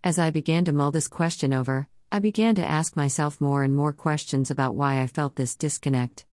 As 0.03 0.19
I 0.19 0.29
began 0.29 0.65
to 0.65 0.73
mull 0.73 0.91
this 0.91 1.07
question 1.07 1.53
over, 1.53 1.87
I 2.11 2.19
began 2.19 2.55
to 2.55 2.65
ask 2.65 2.95
myself 2.95 3.41
more 3.41 3.63
and 3.63 3.75
more 3.75 3.91
questions 3.91 4.51
about 4.51 4.75
why 4.75 5.01
I 5.01 5.07
felt 5.07 5.35
this 5.35 5.55
disconnect. 5.55 6.25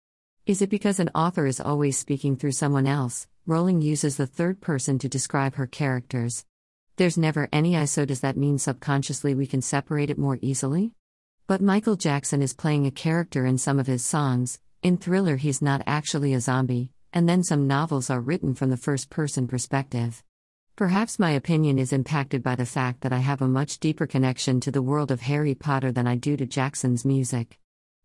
Is 0.46 0.60
it 0.60 0.68
because 0.68 1.00
an 1.00 1.10
author 1.14 1.46
is 1.46 1.60
always 1.60 1.96
speaking 1.96 2.36
through 2.36 2.52
someone 2.52 2.86
else? 2.86 3.26
Rowling 3.46 3.80
uses 3.80 4.16
the 4.16 4.26
third 4.26 4.60
person 4.60 4.98
to 4.98 5.08
describe 5.08 5.54
her 5.54 5.66
characters. 5.66 6.44
There's 6.96 7.16
never 7.16 7.48
any 7.52 7.76
I, 7.76 7.86
so 7.86 8.04
does 8.04 8.20
that 8.20 8.36
mean 8.36 8.58
subconsciously 8.58 9.34
we 9.34 9.46
can 9.46 9.62
separate 9.62 10.10
it 10.10 10.18
more 10.18 10.38
easily? 10.42 10.92
But 11.46 11.60
Michael 11.60 11.96
Jackson 11.96 12.40
is 12.40 12.54
playing 12.54 12.86
a 12.86 12.90
character 12.90 13.44
in 13.44 13.58
some 13.58 13.78
of 13.78 13.86
his 13.86 14.02
songs. 14.02 14.58
In 14.82 14.96
Thriller, 14.96 15.36
he's 15.36 15.60
not 15.60 15.82
actually 15.86 16.32
a 16.32 16.40
zombie, 16.40 16.90
and 17.12 17.28
then 17.28 17.42
some 17.42 17.66
novels 17.66 18.08
are 18.08 18.22
written 18.22 18.54
from 18.54 18.70
the 18.70 18.78
first 18.78 19.10
person 19.10 19.46
perspective. 19.46 20.24
Perhaps 20.74 21.18
my 21.18 21.32
opinion 21.32 21.78
is 21.78 21.92
impacted 21.92 22.42
by 22.42 22.54
the 22.54 22.64
fact 22.64 23.02
that 23.02 23.12
I 23.12 23.18
have 23.18 23.42
a 23.42 23.46
much 23.46 23.78
deeper 23.78 24.06
connection 24.06 24.58
to 24.60 24.70
the 24.70 24.80
world 24.80 25.10
of 25.10 25.20
Harry 25.20 25.54
Potter 25.54 25.92
than 25.92 26.06
I 26.06 26.16
do 26.16 26.34
to 26.38 26.46
Jackson's 26.46 27.04
music. 27.04 27.60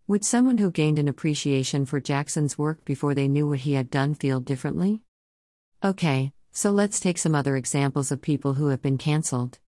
Would 0.05 0.25
someone 0.25 0.57
who 0.57 0.69
gained 0.69 0.99
an 0.99 1.07
appreciation 1.07 1.85
for 1.85 2.01
Jackson's 2.01 2.57
work 2.57 2.83
before 2.83 3.15
they 3.15 3.29
knew 3.29 3.47
what 3.47 3.59
he 3.59 3.71
had 3.71 3.89
done 3.89 4.15
feel 4.15 4.41
differently? 4.41 5.01
Okay, 5.81 6.33
so 6.51 6.71
let's 6.71 6.99
take 6.99 7.17
some 7.17 7.35
other 7.35 7.55
examples 7.55 8.11
of 8.11 8.21
people 8.21 8.55
who 8.55 8.67
have 8.67 8.81
been 8.81 8.97
cancelled. 8.97 9.59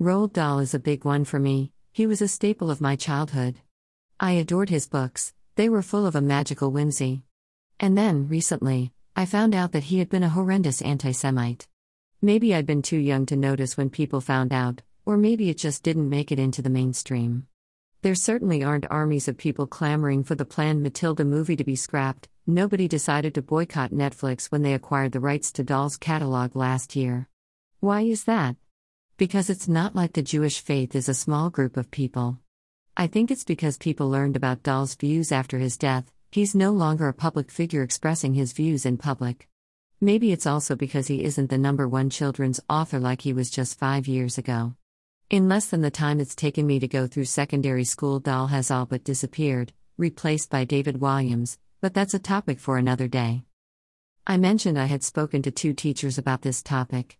Roald 0.00 0.32
Dahl 0.32 0.58
is 0.58 0.74
a 0.74 0.80
big 0.80 1.04
one 1.04 1.24
for 1.24 1.38
me, 1.38 1.70
he 1.92 2.06
was 2.06 2.22
a 2.22 2.28
staple 2.28 2.70
of 2.70 2.80
my 2.80 2.96
childhood. 2.96 3.56
I 4.20 4.32
adored 4.32 4.70
his 4.70 4.88
books, 4.88 5.32
they 5.56 5.68
were 5.68 5.82
full 5.82 6.06
of 6.06 6.14
a 6.14 6.20
magical 6.20 6.70
whimsy. 6.70 7.22
And 7.80 7.96
then, 7.96 8.28
recently, 8.28 8.92
I 9.16 9.26
found 9.26 9.54
out 9.54 9.72
that 9.72 9.84
he 9.84 9.98
had 9.98 10.08
been 10.08 10.22
a 10.22 10.28
horrendous 10.28 10.80
anti 10.82 11.12
Semite. 11.12 11.66
Maybe 12.22 12.54
I'd 12.54 12.66
been 12.66 12.82
too 12.82 12.98
young 12.98 13.26
to 13.26 13.36
notice 13.36 13.76
when 13.76 13.90
people 13.90 14.20
found 14.20 14.52
out, 14.52 14.82
or 15.06 15.16
maybe 15.16 15.50
it 15.50 15.58
just 15.58 15.82
didn't 15.82 16.08
make 16.08 16.30
it 16.30 16.38
into 16.38 16.62
the 16.62 16.70
mainstream. 16.70 17.46
There 18.02 18.14
certainly 18.14 18.62
aren't 18.62 18.90
armies 18.90 19.26
of 19.26 19.36
people 19.36 19.66
clamoring 19.66 20.22
for 20.22 20.36
the 20.36 20.44
planned 20.44 20.82
Matilda 20.82 21.24
movie 21.24 21.56
to 21.56 21.64
be 21.64 21.74
scrapped. 21.74 22.28
Nobody 22.46 22.86
decided 22.86 23.34
to 23.34 23.42
boycott 23.42 23.90
Netflix 23.90 24.52
when 24.52 24.62
they 24.62 24.74
acquired 24.74 25.12
the 25.12 25.20
rights 25.20 25.50
to 25.52 25.64
Dahl's 25.64 25.96
catalog 25.96 26.54
last 26.54 26.94
year. 26.94 27.28
Why 27.80 28.02
is 28.02 28.24
that? 28.24 28.54
Because 29.18 29.50
it's 29.50 29.66
not 29.66 29.96
like 29.96 30.12
the 30.12 30.22
Jewish 30.22 30.60
faith 30.60 30.94
is 30.94 31.08
a 31.08 31.12
small 31.12 31.50
group 31.50 31.76
of 31.76 31.90
people. 31.90 32.38
I 32.96 33.08
think 33.08 33.32
it's 33.32 33.42
because 33.42 33.76
people 33.76 34.08
learned 34.08 34.36
about 34.36 34.62
Dahl's 34.62 34.94
views 34.94 35.32
after 35.32 35.58
his 35.58 35.76
death, 35.76 36.12
he's 36.30 36.54
no 36.54 36.70
longer 36.70 37.08
a 37.08 37.12
public 37.12 37.50
figure 37.50 37.82
expressing 37.82 38.34
his 38.34 38.52
views 38.52 38.86
in 38.86 38.96
public. 38.96 39.48
Maybe 40.00 40.30
it's 40.30 40.46
also 40.46 40.76
because 40.76 41.08
he 41.08 41.24
isn't 41.24 41.50
the 41.50 41.58
number 41.58 41.88
one 41.88 42.10
children's 42.10 42.60
author 42.70 43.00
like 43.00 43.22
he 43.22 43.32
was 43.32 43.50
just 43.50 43.76
five 43.76 44.06
years 44.06 44.38
ago. 44.38 44.74
In 45.30 45.48
less 45.48 45.66
than 45.66 45.80
the 45.80 45.90
time 45.90 46.20
it's 46.20 46.36
taken 46.36 46.64
me 46.64 46.78
to 46.78 46.86
go 46.86 47.08
through 47.08 47.24
secondary 47.24 47.82
school, 47.82 48.20
Dahl 48.20 48.46
has 48.46 48.70
all 48.70 48.86
but 48.86 49.02
disappeared, 49.02 49.72
replaced 49.96 50.48
by 50.48 50.62
David 50.62 51.00
Walliams, 51.00 51.58
but 51.80 51.92
that's 51.92 52.14
a 52.14 52.20
topic 52.20 52.60
for 52.60 52.78
another 52.78 53.08
day. 53.08 53.42
I 54.28 54.36
mentioned 54.36 54.78
I 54.78 54.84
had 54.84 55.02
spoken 55.02 55.42
to 55.42 55.50
two 55.50 55.72
teachers 55.72 56.18
about 56.18 56.42
this 56.42 56.62
topic. 56.62 57.17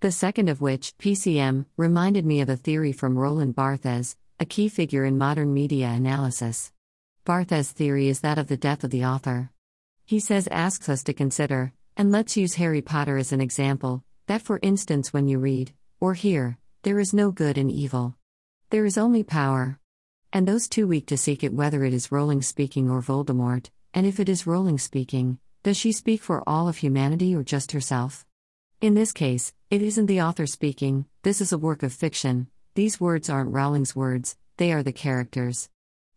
The 0.00 0.12
second 0.12 0.48
of 0.48 0.60
which, 0.60 0.96
PCM, 0.98 1.66
reminded 1.76 2.24
me 2.24 2.40
of 2.40 2.48
a 2.48 2.56
theory 2.56 2.92
from 2.92 3.18
Roland 3.18 3.56
Barthes, 3.56 4.16
a 4.38 4.44
key 4.44 4.68
figure 4.68 5.04
in 5.04 5.18
modern 5.18 5.52
media 5.52 5.88
analysis. 5.88 6.70
Barthes' 7.24 7.72
theory 7.72 8.06
is 8.06 8.20
that 8.20 8.38
of 8.38 8.46
the 8.46 8.56
death 8.56 8.84
of 8.84 8.90
the 8.90 9.04
author. 9.04 9.50
He 10.04 10.20
says 10.20 10.46
asks 10.52 10.88
us 10.88 11.02
to 11.02 11.12
consider, 11.12 11.72
and 11.96 12.12
let's 12.12 12.36
use 12.36 12.54
Harry 12.54 12.80
Potter 12.80 13.16
as 13.16 13.32
an 13.32 13.40
example, 13.40 14.04
that 14.28 14.40
for 14.40 14.60
instance 14.62 15.12
when 15.12 15.26
you 15.26 15.40
read, 15.40 15.72
or 15.98 16.14
hear, 16.14 16.58
there 16.82 17.00
is 17.00 17.12
no 17.12 17.32
good 17.32 17.58
and 17.58 17.68
evil. 17.68 18.14
There 18.70 18.84
is 18.84 18.98
only 18.98 19.24
power. 19.24 19.80
And 20.32 20.46
those 20.46 20.68
too 20.68 20.86
weak 20.86 21.06
to 21.06 21.16
seek 21.16 21.42
it 21.42 21.52
whether 21.52 21.84
it 21.84 21.92
is 21.92 22.12
Rowling 22.12 22.42
speaking 22.42 22.88
or 22.88 23.02
Voldemort, 23.02 23.68
and 23.92 24.06
if 24.06 24.20
it 24.20 24.28
is 24.28 24.46
Rowling 24.46 24.78
speaking, 24.78 25.40
does 25.64 25.76
she 25.76 25.90
speak 25.90 26.22
for 26.22 26.48
all 26.48 26.68
of 26.68 26.76
humanity 26.76 27.34
or 27.34 27.42
just 27.42 27.72
herself? 27.72 28.24
In 28.80 28.94
this 28.94 29.10
case, 29.10 29.52
it 29.70 29.82
isn't 29.82 30.06
the 30.06 30.22
author 30.22 30.46
speaking, 30.46 31.04
this 31.24 31.42
is 31.42 31.52
a 31.52 31.58
work 31.58 31.82
of 31.82 31.92
fiction. 31.92 32.46
These 32.74 32.98
words 33.00 33.28
aren't 33.28 33.52
Rowling's 33.52 33.94
words, 33.94 34.34
they 34.56 34.72
are 34.72 34.82
the 34.82 34.92
characters. 34.92 35.68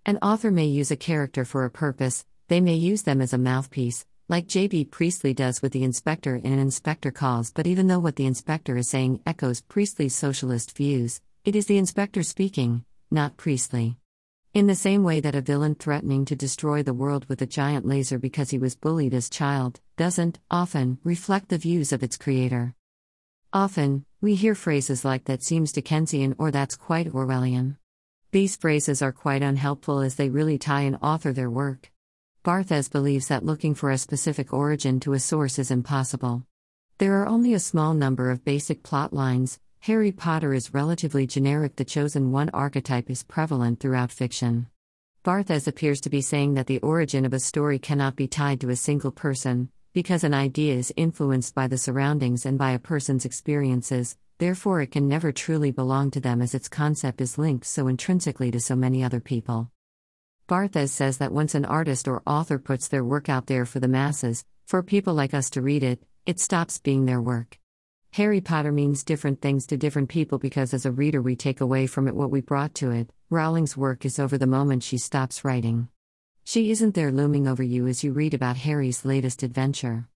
An 0.05 0.17
author 0.21 0.51
may 0.51 0.67
use 0.67 0.89
a 0.89 0.95
character 0.95 1.43
for 1.43 1.65
a 1.65 1.69
purpose, 1.69 2.25
they 2.47 2.61
may 2.61 2.75
use 2.75 3.03
them 3.03 3.19
as 3.19 3.33
a 3.33 3.37
mouthpiece, 3.37 4.05
like 4.29 4.47
J.B. 4.47 4.85
Priestley 4.85 5.33
does 5.33 5.61
with 5.61 5.73
the 5.73 5.83
inspector 5.83 6.37
in 6.37 6.53
an 6.53 6.59
inspector 6.59 7.11
calls, 7.11 7.51
but 7.51 7.67
even 7.67 7.87
though 7.87 7.99
what 7.99 8.15
the 8.15 8.25
inspector 8.25 8.77
is 8.77 8.89
saying 8.89 9.19
echoes 9.25 9.59
Priestley's 9.59 10.15
socialist 10.15 10.77
views, 10.77 11.19
it 11.43 11.53
is 11.53 11.65
the 11.65 11.77
inspector 11.77 12.23
speaking, 12.23 12.85
not 13.09 13.35
Priestley. 13.35 13.97
In 14.53 14.67
the 14.67 14.75
same 14.75 15.03
way 15.03 15.19
that 15.19 15.35
a 15.35 15.41
villain 15.41 15.75
threatening 15.75 16.23
to 16.25 16.37
destroy 16.37 16.83
the 16.83 16.93
world 16.93 17.25
with 17.27 17.41
a 17.41 17.45
giant 17.45 17.85
laser 17.85 18.17
because 18.17 18.51
he 18.51 18.57
was 18.57 18.77
bullied 18.77 19.13
as 19.13 19.27
a 19.27 19.31
child 19.31 19.81
doesn't 19.97 20.39
often 20.49 20.99
reflect 21.03 21.49
the 21.49 21.57
views 21.57 21.91
of 21.91 22.01
its 22.01 22.15
creator. 22.15 22.75
Often, 23.53 24.05
we 24.21 24.35
hear 24.35 24.55
phrases 24.55 25.03
like 25.03 25.25
that 25.25 25.43
seems 25.43 25.73
Dickensian 25.73 26.35
or 26.37 26.51
that's 26.51 26.77
quite 26.77 27.11
Orwellian. 27.11 27.75
These 28.31 28.55
phrases 28.55 29.01
are 29.01 29.11
quite 29.11 29.43
unhelpful 29.43 29.99
as 29.99 30.15
they 30.15 30.29
really 30.29 30.57
tie 30.57 30.83
an 30.83 30.95
author 30.95 31.33
their 31.33 31.49
work. 31.49 31.91
Barthes 32.43 32.87
believes 32.87 33.27
that 33.27 33.43
looking 33.43 33.75
for 33.75 33.91
a 33.91 33.97
specific 33.97 34.53
origin 34.53 35.01
to 35.01 35.11
a 35.11 35.19
source 35.19 35.59
is 35.59 35.69
impossible. 35.69 36.45
There 36.97 37.21
are 37.21 37.27
only 37.27 37.53
a 37.53 37.59
small 37.59 37.93
number 37.93 38.31
of 38.31 38.45
basic 38.45 38.83
plot 38.83 39.11
lines, 39.11 39.59
Harry 39.81 40.13
Potter 40.13 40.53
is 40.53 40.73
relatively 40.73 41.27
generic, 41.27 41.75
the 41.75 41.83
chosen 41.83 42.31
one 42.31 42.49
archetype 42.53 43.09
is 43.09 43.23
prevalent 43.23 43.81
throughout 43.81 44.13
fiction. 44.13 44.67
Barthes 45.23 45.67
appears 45.67 45.99
to 46.01 46.09
be 46.09 46.21
saying 46.21 46.53
that 46.53 46.67
the 46.67 46.79
origin 46.79 47.25
of 47.25 47.33
a 47.33 47.39
story 47.39 47.79
cannot 47.79 48.15
be 48.15 48.29
tied 48.29 48.61
to 48.61 48.69
a 48.69 48.77
single 48.77 49.11
person, 49.11 49.69
because 49.93 50.23
an 50.23 50.33
idea 50.33 50.75
is 50.75 50.93
influenced 50.95 51.53
by 51.53 51.67
the 51.67 51.77
surroundings 51.77 52.45
and 52.45 52.57
by 52.57 52.71
a 52.71 52.79
person's 52.79 53.25
experiences, 53.25 54.17
therefore, 54.37 54.81
it 54.81 54.91
can 54.91 55.07
never 55.07 55.31
truly 55.31 55.71
belong 55.71 56.09
to 56.11 56.21
them 56.21 56.41
as 56.41 56.55
its 56.55 56.69
concept 56.69 57.19
is 57.19 57.37
linked 57.37 57.65
so 57.65 57.87
intrinsically 57.87 58.51
to 58.51 58.59
so 58.59 58.75
many 58.75 59.03
other 59.03 59.19
people. 59.19 59.69
Barthes 60.47 60.91
says 60.91 61.17
that 61.17 61.33
once 61.33 61.55
an 61.55 61.65
artist 61.65 62.07
or 62.07 62.23
author 62.25 62.57
puts 62.57 62.87
their 62.87 63.03
work 63.03 63.27
out 63.27 63.47
there 63.47 63.65
for 63.65 63.79
the 63.79 63.87
masses, 63.87 64.45
for 64.65 64.81
people 64.81 65.13
like 65.13 65.33
us 65.33 65.49
to 65.51 65.61
read 65.61 65.83
it, 65.83 66.01
it 66.25 66.39
stops 66.39 66.79
being 66.79 67.05
their 67.05 67.21
work. 67.21 67.57
Harry 68.11 68.41
Potter 68.41 68.71
means 68.71 69.03
different 69.03 69.41
things 69.41 69.65
to 69.67 69.77
different 69.77 70.09
people 70.09 70.37
because 70.37 70.73
as 70.73 70.85
a 70.85 70.91
reader 70.91 71.21
we 71.21 71.35
take 71.35 71.61
away 71.61 71.87
from 71.87 72.07
it 72.07 72.15
what 72.15 72.31
we 72.31 72.41
brought 72.41 72.75
to 72.75 72.91
it. 72.91 73.09
Rowling's 73.29 73.77
work 73.77 74.05
is 74.05 74.19
over 74.19 74.37
the 74.37 74.47
moment 74.47 74.83
she 74.83 74.97
stops 74.97 75.45
writing. 75.45 75.87
She 76.51 76.69
isn't 76.69 76.95
there 76.95 77.13
looming 77.13 77.47
over 77.47 77.63
you 77.63 77.87
as 77.87 78.03
you 78.03 78.11
read 78.11 78.33
about 78.33 78.57
Harry's 78.57 79.05
latest 79.05 79.41
adventure. 79.41 80.09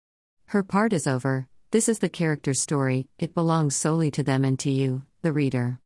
Her 0.48 0.64
part 0.64 0.92
is 0.92 1.08
over, 1.08 1.48
this 1.72 1.88
is 1.88 2.00
the 2.00 2.10
character's 2.10 2.60
story, 2.60 3.08
it 3.18 3.34
belongs 3.34 3.74
solely 3.74 4.12
to 4.12 4.22
them 4.22 4.44
and 4.44 4.60
to 4.60 4.70
you, 4.70 5.04
the 5.22 5.32
reader. 5.32 5.80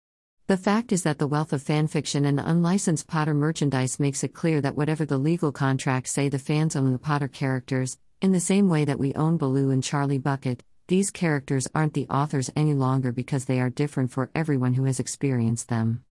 The 0.48 0.58
fact 0.58 0.92
is 0.92 1.04
that 1.04 1.20
the 1.20 1.28
wealth 1.28 1.54
of 1.54 1.62
fanfiction 1.62 2.26
and 2.26 2.40
unlicensed 2.40 3.06
Potter 3.06 3.36
merchandise 3.36 4.00
makes 4.00 4.24
it 4.24 4.34
clear 4.34 4.60
that 4.62 4.76
whatever 4.76 5.06
the 5.06 5.20
legal 5.20 5.52
contracts 5.52 6.10
say 6.10 6.30
the 6.30 6.40
fans 6.40 6.76
own 6.76 6.94
the 6.94 6.98
Potter 6.98 7.28
characters, 7.28 8.00
in 8.20 8.32
the 8.32 8.40
same 8.40 8.70
way 8.70 8.86
that 8.86 8.98
we 8.98 9.14
own 9.14 9.38
Baloo 9.38 9.70
and 9.70 9.84
Charlie 9.84 10.18
Bucket, 10.18 10.64
these 10.88 11.12
characters 11.12 11.68
aren't 11.76 11.94
the 11.94 12.08
authors 12.08 12.50
any 12.56 12.74
longer 12.74 13.12
because 13.12 13.46
they 13.46 13.60
are 13.60 13.70
different 13.70 14.10
for 14.10 14.32
everyone 14.34 14.74
who 14.74 14.86
has 14.86 15.00
experienced 15.00 15.70
them. 15.70 16.04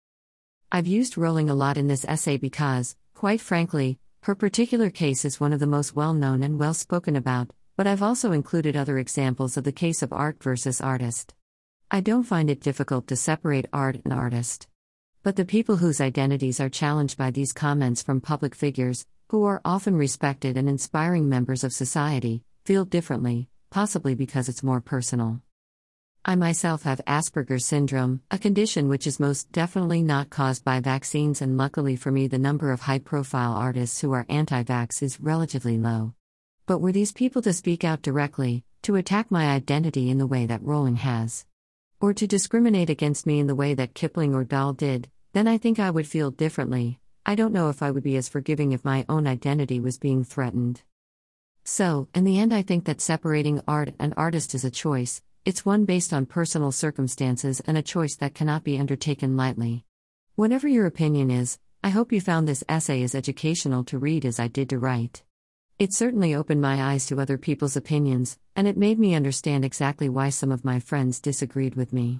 I've 0.71 0.85
used 0.85 1.17
Rowling 1.17 1.49
a 1.49 1.55
lot 1.55 1.75
in 1.75 1.87
this 1.87 2.05
essay 2.05 2.37
because, 2.37 2.95
quite 3.15 3.41
frankly, 3.41 3.97
her 4.27 4.35
particular 4.35 4.89
case 4.89 5.23
is 5.23 5.39
one 5.39 5.53
of 5.53 5.61
the 5.61 5.65
most 5.65 5.95
well 5.95 6.13
known 6.13 6.43
and 6.43 6.59
well 6.59 6.73
spoken 6.73 7.15
about, 7.15 7.49
but 7.77 7.87
I've 7.87 8.03
also 8.03 8.33
included 8.33 8.75
other 8.75 8.97
examples 8.97 9.55
of 9.55 9.63
the 9.63 9.71
case 9.71 10.03
of 10.03 10.11
art 10.11 10.43
versus 10.43 10.81
artist. 10.81 11.33
I 11.89 12.01
don't 12.01 12.25
find 12.25 12.49
it 12.49 12.59
difficult 12.59 13.07
to 13.07 13.15
separate 13.15 13.67
art 13.71 14.01
and 14.03 14.11
artist. 14.11 14.67
But 15.23 15.37
the 15.37 15.45
people 15.45 15.77
whose 15.77 16.01
identities 16.01 16.59
are 16.59 16.67
challenged 16.67 17.17
by 17.17 17.31
these 17.31 17.53
comments 17.53 18.03
from 18.03 18.19
public 18.19 18.53
figures, 18.53 19.05
who 19.29 19.45
are 19.45 19.61
often 19.63 19.95
respected 19.95 20.57
and 20.57 20.67
inspiring 20.67 21.29
members 21.29 21.63
of 21.63 21.71
society, 21.71 22.43
feel 22.65 22.83
differently, 22.83 23.47
possibly 23.69 24.13
because 24.13 24.49
it's 24.49 24.61
more 24.61 24.81
personal. 24.81 25.39
I 26.29 26.35
myself 26.35 26.83
have 26.83 26.99
Asperger's 27.07 27.63
syndrome, 27.63 28.19
a 28.29 28.37
condition 28.37 28.89
which 28.89 29.07
is 29.07 29.17
most 29.17 29.49
definitely 29.53 30.03
not 30.03 30.29
caused 30.29 30.65
by 30.65 30.81
vaccines, 30.81 31.41
and 31.41 31.57
luckily 31.57 31.95
for 31.95 32.11
me, 32.11 32.27
the 32.27 32.37
number 32.37 32.73
of 32.73 32.81
high 32.81 32.99
profile 32.99 33.53
artists 33.53 34.01
who 34.01 34.11
are 34.11 34.25
anti 34.27 34.61
vax 34.61 35.01
is 35.01 35.21
relatively 35.21 35.77
low. 35.77 36.15
But 36.65 36.79
were 36.79 36.91
these 36.91 37.13
people 37.13 37.41
to 37.43 37.53
speak 37.53 37.85
out 37.85 38.01
directly, 38.01 38.65
to 38.81 38.97
attack 38.97 39.31
my 39.31 39.51
identity 39.51 40.09
in 40.09 40.17
the 40.17 40.27
way 40.27 40.45
that 40.45 40.61
Rowling 40.61 40.97
has, 40.97 41.45
or 42.01 42.13
to 42.15 42.27
discriminate 42.27 42.89
against 42.89 43.25
me 43.25 43.39
in 43.39 43.47
the 43.47 43.55
way 43.55 43.73
that 43.75 43.93
Kipling 43.93 44.35
or 44.35 44.43
Dahl 44.43 44.73
did, 44.73 45.09
then 45.31 45.47
I 45.47 45.57
think 45.57 45.79
I 45.79 45.91
would 45.91 46.07
feel 46.07 46.31
differently. 46.31 46.99
I 47.25 47.35
don't 47.35 47.53
know 47.53 47.69
if 47.69 47.81
I 47.81 47.89
would 47.91 48.03
be 48.03 48.17
as 48.17 48.27
forgiving 48.27 48.73
if 48.73 48.83
my 48.83 49.05
own 49.07 49.27
identity 49.27 49.79
was 49.79 49.97
being 49.97 50.25
threatened. 50.25 50.81
So, 51.63 52.09
in 52.13 52.25
the 52.25 52.37
end, 52.37 52.53
I 52.53 52.63
think 52.63 52.83
that 52.83 52.99
separating 52.99 53.61
art 53.65 53.93
and 53.97 54.13
artist 54.17 54.53
is 54.53 54.65
a 54.65 54.71
choice, 54.71 55.21
it's 55.47 55.65
one 55.65 55.85
based 55.85 56.11
on 56.11 56.25
personal 56.25 56.73
circumstances 56.73 57.61
and 57.61 57.77
a 57.77 57.81
choice 57.81 58.17
that 58.17 58.33
cannot 58.33 58.65
be 58.65 58.77
undertaken 58.77 59.37
lightly. 59.37 59.85
Whatever 60.35 60.67
your 60.67 60.85
opinion 60.85 61.31
is, 61.31 61.57
I 61.81 61.87
hope 61.87 62.11
you 62.11 62.19
found 62.19 62.49
this 62.49 62.65
essay 62.67 63.01
as 63.01 63.15
educational 63.15 63.85
to 63.85 63.97
read 63.97 64.25
as 64.25 64.41
I 64.41 64.49
did 64.49 64.67
to 64.71 64.77
write. 64.77 65.23
It 65.79 65.93
certainly 65.93 66.35
opened 66.35 66.59
my 66.59 66.91
eyes 66.91 67.05
to 67.05 67.21
other 67.21 67.37
people's 67.37 67.77
opinions, 67.77 68.37
and 68.57 68.67
it 68.67 68.75
made 68.75 68.99
me 68.99 69.15
understand 69.15 69.63
exactly 69.63 70.09
why 70.09 70.31
some 70.31 70.51
of 70.51 70.65
my 70.65 70.81
friends 70.81 71.21
disagreed 71.21 71.75
with 71.75 71.93
me. 71.93 72.19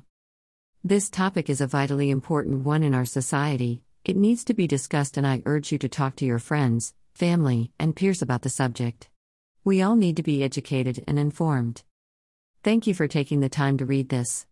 This 0.81 1.09
topic 1.09 1.49
is 1.49 1.59
a 1.59 1.67
vitally 1.67 2.09
important 2.09 2.63
one 2.63 2.81
in 2.81 2.95
our 2.95 3.03
society, 3.03 3.81
It 4.05 4.15
needs 4.15 4.45
to 4.45 4.53
be 4.53 4.67
discussed, 4.67 5.17
and 5.17 5.27
I 5.27 5.43
urge 5.45 5.73
you 5.73 5.77
to 5.79 5.89
talk 5.89 6.15
to 6.15 6.25
your 6.25 6.39
friends, 6.39 6.93
family, 7.13 7.73
and 7.77 7.93
peers 7.93 8.21
about 8.21 8.43
the 8.43 8.49
subject. 8.49 9.09
We 9.65 9.81
all 9.81 9.97
need 9.97 10.15
to 10.15 10.23
be 10.23 10.45
educated 10.45 11.03
and 11.05 11.19
informed. 11.19 11.83
Thank 12.67 12.85
you 12.85 12.93
for 12.93 13.07
taking 13.07 13.39
the 13.39 13.47
time 13.47 13.77
to 13.77 13.85
read 13.85 14.09
this. 14.09 14.45